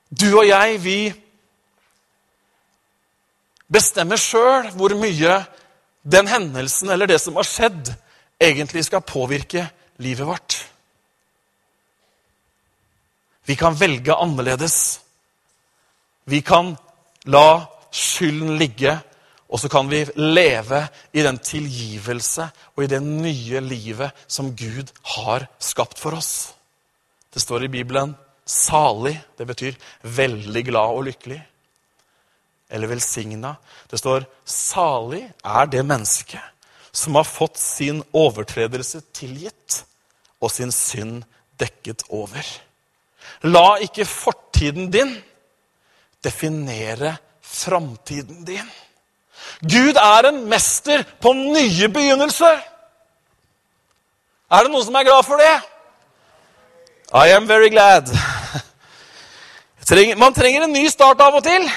[0.08, 0.98] du og jeg, vi
[3.68, 5.38] bestemmer sjøl hvor mye
[6.08, 7.92] den hendelsen eller det som har skjedd,
[8.40, 9.66] egentlig skal påvirke
[10.00, 10.56] livet vårt.
[13.48, 15.00] Vi kan velge annerledes.
[16.28, 16.74] Vi kan
[17.24, 18.98] la skylden ligge,
[19.48, 20.82] og så kan vi leve
[21.16, 26.52] i den tilgivelse og i det nye livet som Gud har skapt for oss.
[27.32, 29.18] Det står i Bibelen 'salig'.
[29.38, 31.40] Det betyr veldig glad og lykkelig.
[32.70, 33.56] Eller velsigna.
[33.90, 36.40] Det står 'salig er det mennesket
[36.92, 39.84] som har fått sin overtredelse tilgitt'
[40.40, 41.22] og sin synd
[41.58, 42.44] dekket over.
[43.42, 45.16] La ikke fortiden din
[46.24, 48.70] definere framtiden din.
[49.60, 52.58] Gud er en mester på nye begynnelser.
[54.50, 55.56] Er det noen som er glad for det?
[57.14, 58.08] I am very glad.
[60.20, 61.70] Man trenger en ny start av og til.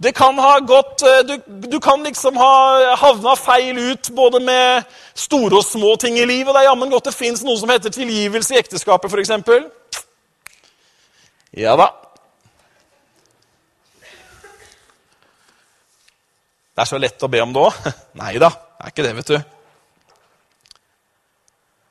[0.00, 4.88] Det kan ha gått eh, Du, du kan liksom ha havna feil ut både med
[5.14, 6.54] store og små ting i livet.
[6.54, 9.30] Det er jammen godt det fins noe som heter tilgivelse i ekteskapet, f.eks.
[11.60, 11.90] Ja da.
[16.70, 17.88] Det er så lett å be om det òg.
[18.22, 19.59] Nei da, det er ikke det, vet du.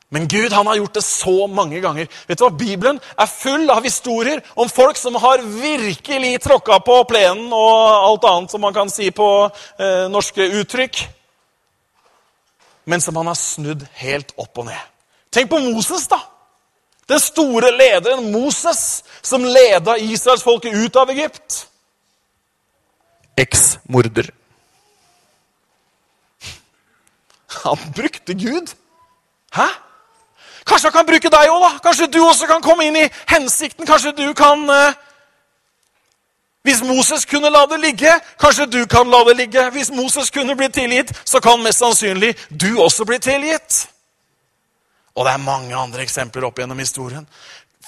[0.10, 2.08] Men Gud han har gjort det så mange ganger.
[2.28, 2.50] Vet du hva?
[2.50, 8.26] Bibelen er full av historier om folk som har virkelig tråkka på plenen og alt
[8.26, 9.28] annet som man kan si på
[9.78, 11.04] eh, norske uttrykk.
[12.90, 14.82] Men som han har snudd helt opp og ned.
[15.30, 16.18] Tenk på Moses, da!
[17.10, 21.68] Den store lederen Moses, som leda israelsfolket ut av Egypt.
[23.38, 24.30] Eksmorder.
[27.62, 28.74] Han brukte Gud.
[29.54, 29.70] Hæ?
[30.70, 31.80] Kanskje han kan bruke deg òg?
[31.84, 33.88] Kanskje du også kan komme inn i hensikten?
[33.90, 34.98] Kanskje du kan eh,
[36.68, 39.70] Hvis Moses kunne la det ligge, kanskje du kan la det ligge.
[39.72, 43.88] Hvis Moses kunne bli tilgitt, så kan mest sannsynlig du også bli tilgitt.
[45.16, 47.24] Og det er mange andre eksempler opp gjennom historien.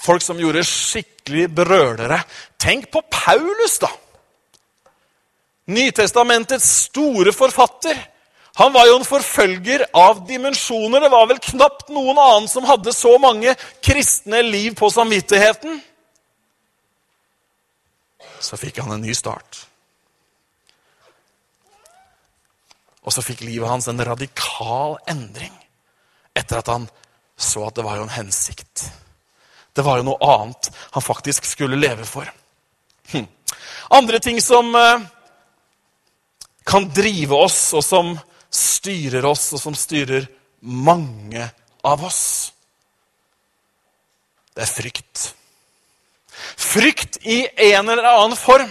[0.01, 2.21] Folk som gjorde skikkelig brølere.
[2.59, 3.91] Tenk på Paulus, da!
[5.71, 7.99] Nytestamentets store forfatter.
[8.61, 11.01] Han var jo en forfølger av dimensjoner.
[11.01, 15.79] Det var vel knapt noen annen som hadde så mange kristne liv på samvittigheten.
[18.41, 19.63] Så fikk han en ny start.
[23.01, 25.53] Og så fikk livet hans en radikal endring
[26.37, 26.85] etter at han
[27.41, 28.85] så at det var jo en hensikt.
[29.73, 32.29] Det var jo noe annet han faktisk skulle leve for.
[33.11, 33.25] Hm.
[33.97, 35.07] Andre ting som eh,
[36.67, 38.13] kan drive oss, og som
[38.51, 40.27] styrer oss, og som styrer
[40.61, 41.47] mange
[41.87, 42.51] av oss.
[44.55, 45.27] Det er frykt.
[46.57, 48.69] Frykt i en eller annen form.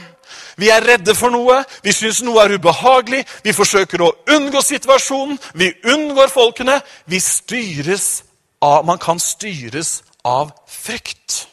[0.61, 5.39] Vi er redde for noe, vi syns noe er ubehagelig, vi forsøker å unngå situasjonen,
[5.57, 6.77] vi unngår folkene.
[7.09, 8.23] Vi styres
[8.61, 11.47] av, man kan styres av frykt.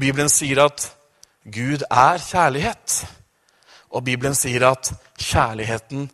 [0.00, 0.86] Bibelen sier at
[1.44, 3.02] Gud er kjærlighet.
[3.90, 6.06] Og Bibelen sier at kjærligheten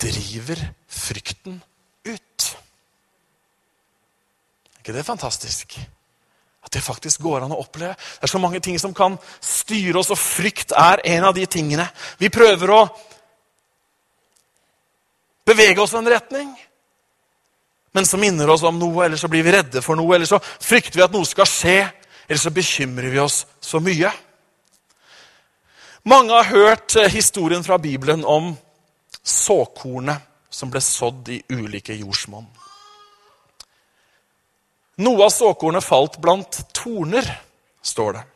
[0.00, 1.60] driver frykten
[2.06, 2.46] ut.
[4.74, 5.78] Er ikke det fantastisk?
[6.64, 7.94] At det faktisk går an å oppleve.
[7.94, 11.46] Det er så mange ting som kan styre oss, og frykt er en av de
[11.46, 11.86] tingene.
[12.18, 12.82] Vi prøver å
[15.44, 16.54] bevege oss i en retning,
[17.94, 20.40] men så minner oss om noe, eller så blir vi redde for noe, eller så
[20.42, 21.78] frykter vi at noe skal skje,
[22.26, 24.10] eller så bekymrer vi oss så mye.
[26.04, 28.56] Mange har hørt eh, historien fra Bibelen om
[29.22, 32.44] såkornet som ble sådd i ulike jordsmonn.
[35.00, 37.24] Noe av såkornet falt blant torner,
[37.82, 38.26] står det.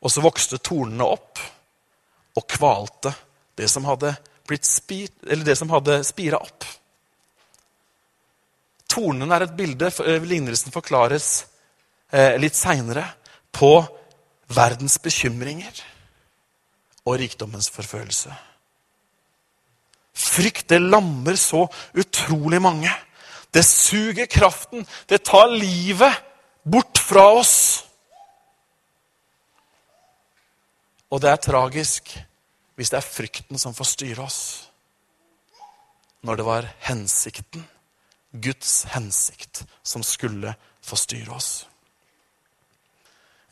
[0.00, 1.44] Og så vokste tornene opp
[2.40, 3.12] og kvalte
[3.60, 4.16] det som hadde,
[4.64, 6.64] spir, det som hadde spira opp.
[8.88, 11.34] Tornene er et bilde, eh, lignelsen forklares
[12.10, 13.10] eh, litt seinere,
[13.54, 13.76] på
[14.48, 15.84] verdens bekymringer
[17.04, 18.32] og rikdommens forfølelse.
[20.14, 22.90] Frykt det lammer så utrolig mange.
[23.54, 24.86] Det suger kraften.
[25.08, 26.22] Det tar livet
[26.62, 27.84] bort fra oss.
[31.10, 32.14] Og det er tragisk
[32.74, 34.40] hvis det er frykten som får styre oss.
[36.24, 37.66] Når det var hensikten,
[38.32, 41.50] Guds hensikt, som skulle få styre oss.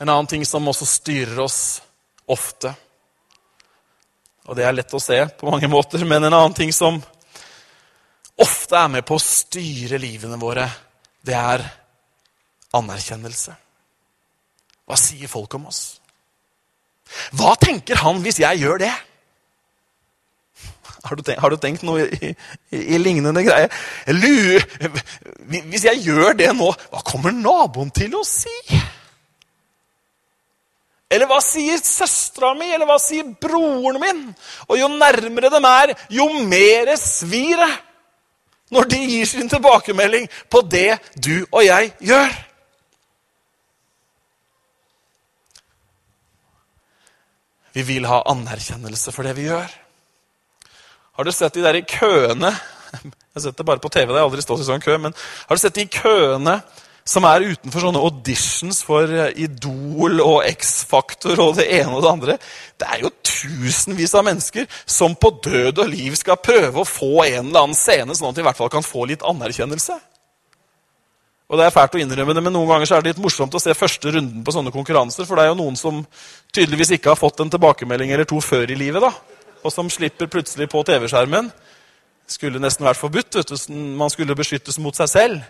[0.02, 1.82] En annen ting som også styrer oss
[2.26, 2.72] ofte,
[4.48, 6.98] og det er lett å se på mange måter, men en annen ting som
[8.42, 10.66] ofte er med på å styre livene våre,
[11.22, 11.62] det er
[12.74, 13.54] anerkjennelse.
[14.88, 15.82] Hva sier folk om oss?
[17.36, 18.92] Hva tenker han hvis jeg gjør det?
[21.02, 22.30] Har du tenkt, har du tenkt noe i,
[22.70, 23.68] i, i, lignende greie?
[24.14, 24.66] Lurer,
[25.50, 28.54] hvis jeg gjør det nå, hva kommer naboen til å si?
[31.12, 34.22] Eller hva sier søstera mi, eller hva sier broren min?
[34.70, 37.72] Og jo nærmere de er, jo mer svir det
[38.72, 42.32] når de gir sin tilbakemelding på det du og jeg gjør.
[47.72, 49.68] Vi vil ha anerkjennelse for det vi gjør.
[51.12, 52.52] Har du sett de der i køene
[52.92, 55.14] Jeg har sett det bare på TV, det har aldri stått i sånn kø, men
[55.16, 56.58] har du sett de køene
[57.04, 62.12] som er utenfor sånne auditions for eh, Idol og X-Faktor og det ene og det
[62.12, 62.36] andre.
[62.78, 67.24] Det er jo tusenvis av mennesker som på død og liv skal prøve å få
[67.24, 69.98] en eller annen scene, sånn at de i hvert fall kan få litt anerkjennelse.
[71.52, 73.60] Og det er fælt å innrømme det, men Noen ganger er det litt morsomt å
[73.60, 75.26] se første runden på sånne konkurranser.
[75.28, 75.98] For det er jo noen som
[76.54, 79.04] tydeligvis ikke har fått en tilbakemelding eller to før i livet.
[79.04, 79.10] da,
[79.60, 81.50] Og som slipper plutselig på TV-skjermen.
[82.26, 83.36] Skulle nesten vært forbudt.
[83.36, 85.42] vet du, Man skulle beskyttes mot seg selv.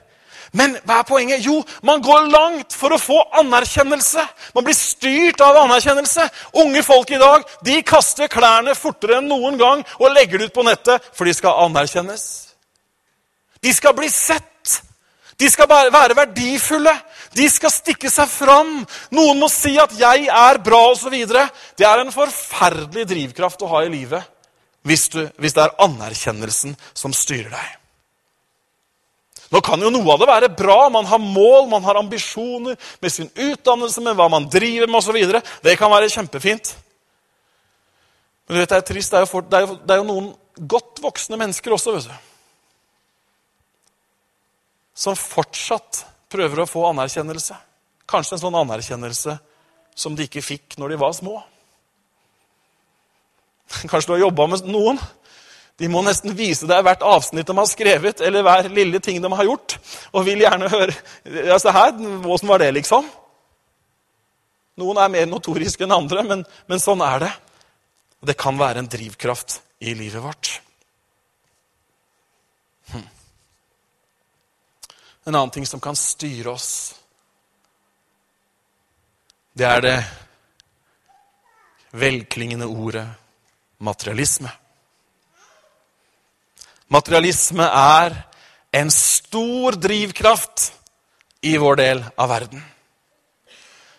[0.53, 1.44] Men hva er poenget?
[1.46, 4.24] Jo, man går langt for å få anerkjennelse.
[4.53, 6.26] Man blir styrt av anerkjennelse.
[6.61, 10.57] Unge folk i dag de kaster klærne fortere enn noen gang og legger det ut
[10.59, 12.26] på nettet, for de skal anerkjennes.
[13.64, 14.76] De skal bli sett.
[15.40, 16.92] De skal være verdifulle.
[17.32, 18.82] De skal stikke seg fram.
[19.16, 21.16] Noen må si at 'jeg er bra', osv.
[21.76, 24.22] Det er en forferdelig drivkraft å ha i livet
[24.84, 27.82] hvis, du, hvis det er anerkjennelsen som styrer deg.
[29.53, 30.78] Nå kan jo noe av det være bra.
[30.92, 35.18] Man har mål, man har ambisjoner med sin utdannelse, med hva man driver med osv.
[35.64, 36.72] Det kan være kjempefint.
[38.46, 39.12] Men du vet, det er trist.
[39.12, 40.32] Det er, for, det, er jo, det er, jo, noen
[40.72, 42.16] godt voksne mennesker også, vet du.
[45.05, 47.57] Som fortsatt prøver å få anerkjennelse.
[48.09, 49.36] Kanskje en sånn anerkjennelse
[49.92, 51.38] som de ikke fikk når de var små.
[53.90, 55.00] Kanskje du har jobba med noen
[55.80, 59.30] de må nesten vise deg hvert avsnitt de har skrevet, eller hver lille ting de
[59.32, 59.78] har gjort.
[60.12, 60.92] Og vil gjerne høre
[61.24, 61.96] ja, Se her,
[62.28, 63.08] åssen var det, liksom?
[64.80, 67.32] Noen er mer notoriske enn andre, men, men sånn er det.
[68.22, 70.52] Og det kan være en drivkraft i livet vårt.
[72.92, 73.08] Hm.
[75.26, 76.70] En annen ting som kan styre oss,
[79.52, 79.96] det er det
[81.92, 83.04] velklingende ordet
[83.84, 84.48] materialisme.
[86.93, 88.14] Materialisme er
[88.76, 90.68] en stor drivkraft
[91.49, 92.61] i vår del av verden.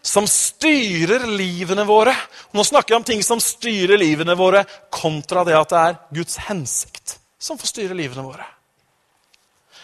[0.03, 2.13] Som styrer livene våre.
[2.53, 6.37] Nå snakker jeg om ting som styrer livene våre, kontra det at det er Guds
[6.49, 8.45] hensikt som får styre livene våre.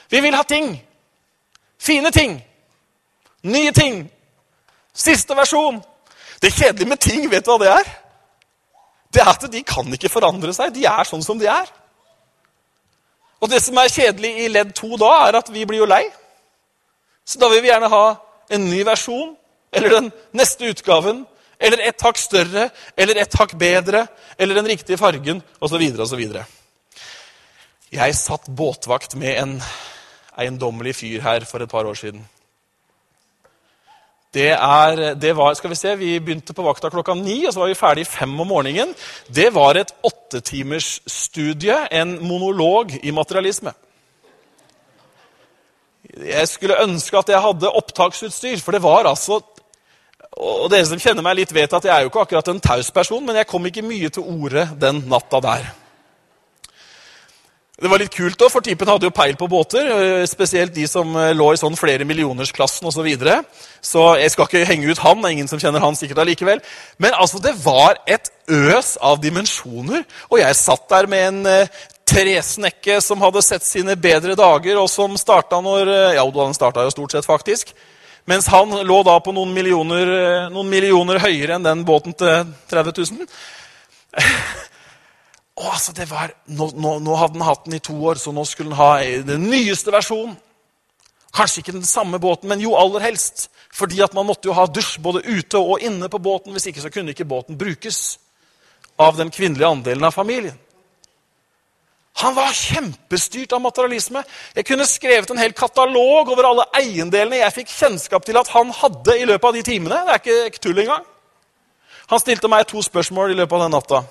[0.10, 0.72] Vi vil ha ting.
[1.80, 2.38] Fine ting.
[3.42, 4.04] Nye ting.
[4.94, 5.82] Siste versjon.
[6.40, 7.92] Det kjedelige med ting, vet du hva det er?
[9.10, 10.72] Det er at de kan ikke forandre seg.
[10.76, 11.68] De er sånn som de er.
[13.40, 16.04] Og det som er kjedelig i ledd to da, er at vi blir jo lei.
[17.26, 18.06] Så da vil vi gjerne ha
[18.52, 19.36] en ny versjon,
[19.72, 21.24] eller den neste utgaven,
[21.60, 24.06] eller et hakk større, eller et hakk bedre,
[24.40, 25.84] eller den riktige fargen, osv.
[26.00, 26.24] osv.
[27.90, 29.56] Jeg satt båtvakt med en
[30.40, 32.24] eiendommelig fyr her for et par år siden.
[34.34, 37.64] Det, er, det var, skal Vi se, vi begynte på vakta klokka ni, og så
[37.64, 38.94] var vi ferdig fem om morgenen.
[39.26, 43.74] Det var et åttetimersstudie, en monolog i materialisme.
[46.20, 49.42] Jeg skulle ønske at jeg hadde opptaksutstyr, for det var altså
[50.40, 52.92] Og dere som kjenner meg litt, vet at jeg er jo ikke akkurat en taus
[52.92, 55.66] person, men jeg kom ikke mye til orde den natta der.
[57.80, 59.88] Det var litt kult, da, for typen hadde jo peil på båter.
[59.88, 62.98] Eh, spesielt de som eh, lå i sånn flere millionersklassen osv.
[63.00, 63.38] Så, videre.
[63.80, 65.24] så jeg skal ikke henge ut han.
[65.30, 66.60] Ingen som kjenner han sikkert allikevel.
[67.00, 70.04] Men altså, det var et øs av dimensjoner.
[70.28, 74.90] Og jeg satt der med en eh, tresnekke som hadde sett sine bedre dager, og
[74.92, 77.72] som starta når Ja, han starta jo stort sett, faktisk.
[78.28, 82.98] Mens han lå da på noen millioner, noen millioner høyere enn den båten til 30
[83.08, 83.30] 000.
[85.60, 88.32] Å, altså det var, nå, nå, nå, hadde han hatt den i to år, så
[88.32, 90.38] nå skulle han ha den nyeste versjonen.
[91.36, 93.50] Kanskje ikke den samme båten, men jo aller helst.
[93.76, 96.56] Fordi at man måtte jo ha dusj både ute og inne på båten.
[96.56, 98.18] Hvis ikke så kunne ikke båten brukes
[99.00, 100.58] av den kvinnelige andelen av familien.
[102.20, 104.24] Han var kjempestyrt av materialisme.
[104.58, 108.74] Jeg kunne skrevet en hel katalog over alle eiendelene jeg fikk kjennskap til at han
[108.76, 110.02] hadde i løpet av de timene.
[110.08, 111.06] Det er ikke, tull engang.
[112.10, 114.02] Han stilte meg to spørsmål i løpet av den natta.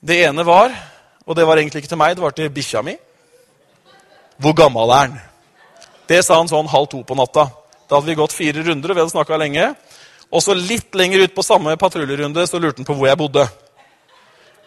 [0.00, 0.74] Det ene var,
[1.26, 2.94] og det var egentlig ikke til meg, det var til bikkja mi.
[4.38, 5.16] Hvor gammel er han?
[6.08, 7.48] Det sa han sånn halv to på natta.
[7.88, 9.72] Da hadde vi gått fire runder, og vi hadde snakka lenge.
[10.30, 13.46] Og så litt lenger ut på samme patruljerunde så lurte han på hvor jeg bodde.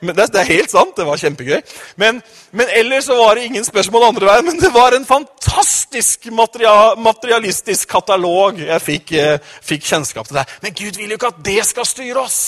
[0.02, 0.96] Men det, det, er helt sant.
[0.98, 1.60] Det var kjempegøy.
[2.02, 2.20] Men,
[2.52, 4.48] men, ellers så var det ingen spørsmål andre veien.
[4.50, 10.58] Men det var en fantastisk materia, materialistisk katalog jeg fikk, eh, fikk kjennskap til der.
[10.66, 12.42] Men Gud vil jo ikke at det skal styre oss.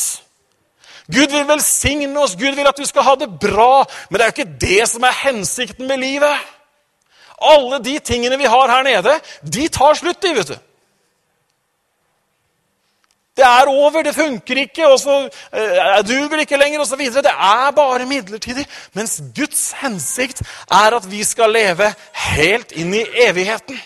[1.12, 3.84] Gud vil velsigne oss, Gud vil at vi skal ha det bra.
[4.10, 6.52] Men det er jo ikke det som er hensikten med livet.
[7.44, 10.56] Alle de tingene vi har her nede, de tar slutt, de, vet du.
[13.34, 17.00] Det er over, det funker ikke, og så uh, duger det ikke lenger osv.
[17.00, 18.66] Det er bare midlertidig.
[18.94, 23.80] Mens Guds hensikt er at vi skal leve helt inn i evigheten.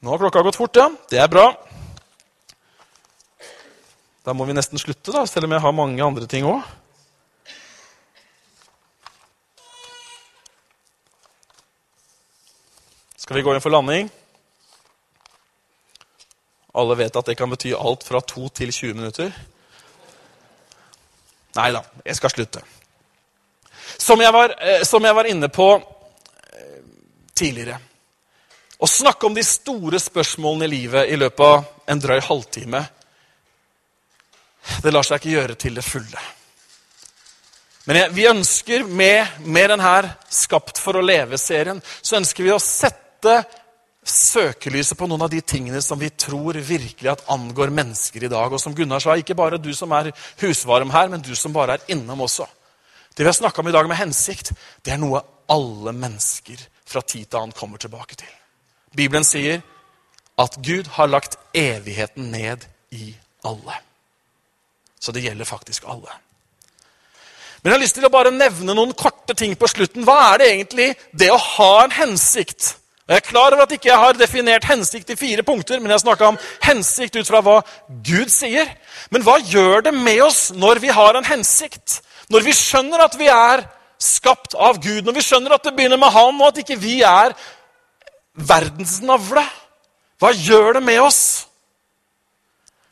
[0.00, 0.86] Nå har klokka gått fort, ja.
[1.10, 1.50] Det er bra.
[4.24, 6.60] Da må vi nesten slutte, da, selv om jeg har mange andre ting òg.
[13.16, 14.10] Skal vi gå inn for landing?
[16.76, 19.32] Alle vet at det kan bety alt fra 2 til 20 minutter.
[21.56, 22.62] Nei da, jeg skal slutte.
[23.96, 26.76] Som jeg var, eh, som jeg var inne på eh,
[27.34, 27.80] tidligere
[28.80, 32.84] Å snakke om de store spørsmålene i livet i løpet av en drøy halvtime
[34.82, 36.26] det lar seg ikke gjøre til det fulle.
[37.88, 39.94] Men jeg, vi ønsker med, med denne
[40.30, 43.40] Skapt for å leve-serien så ønsker vi å sette
[44.06, 48.52] søkelyset på noen av de tingene som vi tror virkelig at angår mennesker i dag.
[48.52, 51.78] Og som Gunnar sa, ikke bare du som er husvarm her, men du som bare
[51.78, 52.46] er innom også.
[53.10, 54.52] Det vi har snakka om i dag med hensikt,
[54.84, 58.30] det er noe alle mennesker fra tid til annen kommer tilbake til.
[58.96, 59.60] Bibelen sier
[60.40, 63.12] at Gud har lagt evigheten ned i
[63.46, 63.76] alle.
[65.00, 66.12] Så det gjelder faktisk alle.
[67.60, 70.04] Men jeg har lyst til å bare nevne noen korte ting på slutten.
[70.08, 72.74] Hva er det egentlig det å ha en hensikt?
[73.10, 76.04] Jeg er klar over at ikke jeg har definert hensikt i fire punkter, men jeg
[76.04, 77.56] snakka om hensikt ut fra hva
[78.06, 78.70] Gud sier.
[79.10, 81.98] Men hva gjør det med oss når vi har en hensikt?
[82.30, 83.64] Når vi skjønner at vi er
[84.00, 87.00] skapt av Gud, når vi skjønner at det begynner med Han, og at ikke vi
[87.02, 87.34] er
[88.38, 89.42] verdensnavle?
[90.22, 91.49] Hva gjør det med oss?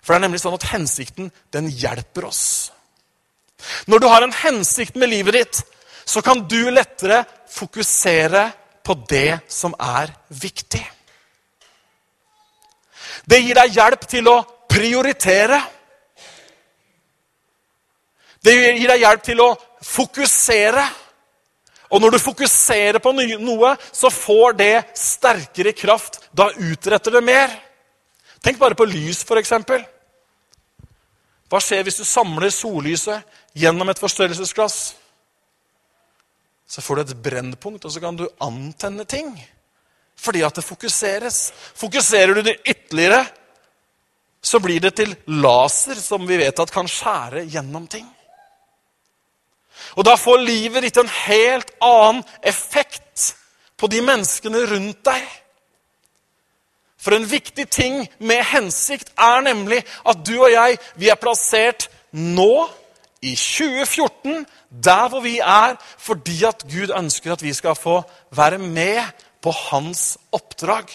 [0.09, 2.44] For det er nemlig sånn at hensikten, den hjelper oss.
[3.92, 5.59] Når du har en hensikt med livet ditt,
[6.09, 8.46] så kan du lettere fokusere
[8.80, 10.80] på det som er viktig.
[13.28, 14.38] Det gir deg hjelp til å
[14.72, 15.61] prioritere.
[18.40, 19.50] Det gir deg hjelp til å
[19.84, 20.86] fokusere.
[21.92, 26.22] Og når du fokuserer på noe, så får det sterkere kraft.
[26.32, 27.52] Da utretter det mer.
[28.40, 29.52] Tenk bare på lys, f.eks.
[31.49, 33.24] Hva skjer hvis du samler sollyset
[33.57, 34.78] gjennom et forstørrelsesglass?
[36.68, 39.32] Så får du et brennpunkt, og så kan du antenne ting.
[40.18, 41.49] Fordi at det fokuseres.
[41.78, 43.22] Fokuserer du det ytterligere,
[44.42, 48.07] så blir det til laser, som vi vet at kan skjære gjennom ting.
[49.96, 53.32] Og da får livet ditt en helt annen effekt
[53.78, 55.24] på de menneskene rundt deg.
[56.99, 61.88] For en viktig ting med hensikt er nemlig at du og jeg vi er plassert
[62.12, 62.68] nå,
[63.22, 68.59] i 2014, der hvor vi er, fordi at Gud ønsker at vi skal få være
[68.59, 69.03] med
[69.42, 70.86] på hans oppdrag.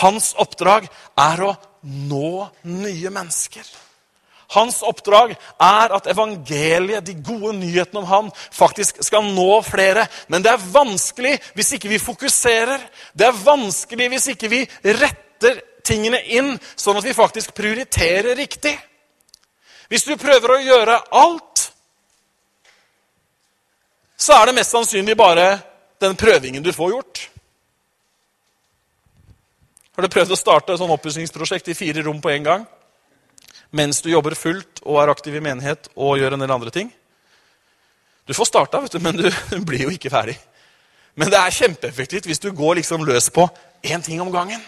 [0.00, 0.88] Hans oppdrag
[1.18, 3.64] er å nå nye mennesker.
[4.50, 10.08] Hans oppdrag er at evangeliet, de gode nyhetene om ham, faktisk skal nå flere.
[10.28, 12.82] Men det er vanskelig hvis ikke vi fokuserer.
[13.14, 15.29] Det er vanskelig hvis ikke vi retter
[15.86, 18.76] tingene inn, sånn at vi faktisk prioriterer riktig.
[19.90, 21.64] Hvis du prøver å gjøre alt,
[24.20, 25.46] så er det mest sannsynlig bare
[26.00, 27.22] den prøvingen du får gjort.
[29.96, 32.62] Har du prøvd å starte et sånn oppussingsprosjekt i fire rom på en gang?
[33.76, 36.88] Mens du jobber fullt og er aktiv i menighet og gjør en del andre ting?
[38.26, 39.26] Du får starta, vet du, men du
[39.68, 40.36] blir jo ikke ferdig.
[41.18, 43.48] Men det er kjempeeffektivt hvis du går liksom løs på
[43.82, 44.62] én ting om gangen.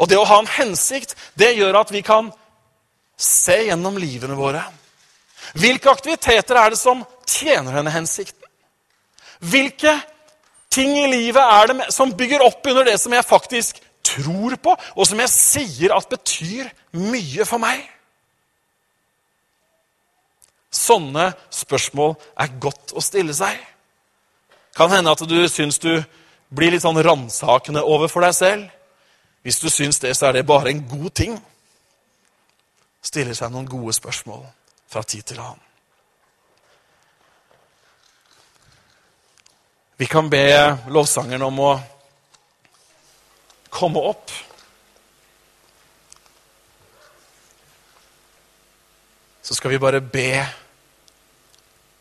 [0.00, 2.30] Og det å ha en hensikt, det gjør at vi kan
[3.20, 4.62] se gjennom livene våre.
[5.60, 8.40] Hvilke aktiviteter er det som tjener denne hensikten?
[9.40, 9.92] Hvilke
[10.72, 14.74] ting i livet er det som bygger opp under det som jeg faktisk tror på,
[14.96, 17.82] og som jeg sier at betyr mye for meg?
[20.70, 23.58] Sånne spørsmål er godt å stille seg.
[24.76, 25.92] Kan hende at du syns du
[26.54, 28.68] blir litt sånn ransakende overfor deg selv.
[29.42, 31.38] Hvis du syns det, så er det bare en god ting.
[33.02, 34.44] Stiller seg noen gode spørsmål
[34.90, 35.66] fra tid til annen.
[40.00, 40.44] Vi kan be
[40.88, 41.72] lovsangeren om å
[43.68, 44.32] komme opp.
[49.44, 50.30] Så skal vi bare be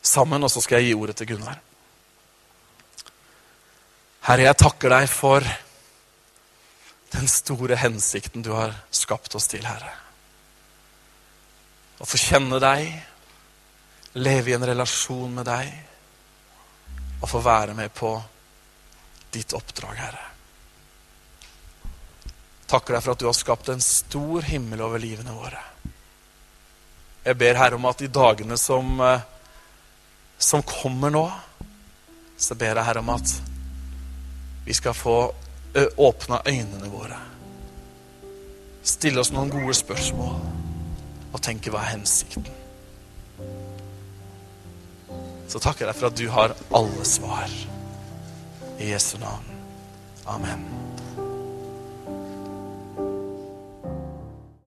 [0.01, 1.59] sammen, og så skal jeg gi ordet til Gunnar.
[4.29, 5.43] Herre, jeg takker deg for
[7.11, 9.93] den store hensikten du har skapt oss til, Herre.
[11.99, 12.89] Å få kjenne deg,
[14.19, 15.71] leve i en relasjon med deg
[17.19, 18.13] og få være med på
[19.33, 20.27] ditt oppdrag, Herre.
[22.69, 25.61] Takker deg for at du har skapt en stor himmel over livene våre.
[27.25, 29.21] Jeg ber Herre om at i dagene som, eh,
[30.37, 31.25] som kommer nå,
[32.37, 33.33] så ber jeg Herre om at
[34.65, 35.17] vi skal få
[35.97, 37.19] åpna øynene våre.
[38.83, 40.39] Stille oss noen gode spørsmål
[41.29, 42.47] og tenke hva er hensikten?
[45.49, 47.53] så takker jeg deg for at du har alle svar.
[48.79, 49.45] I Jesu navn.
[50.29, 50.61] Amen.